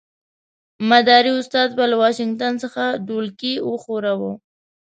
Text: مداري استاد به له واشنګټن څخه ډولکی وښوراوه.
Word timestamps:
مداري 0.89 1.31
استاد 1.39 1.69
به 1.77 1.85
له 1.91 1.95
واشنګټن 2.01 2.53
څخه 2.63 2.83
ډولکی 3.07 3.53
وښوراوه. 3.69 4.31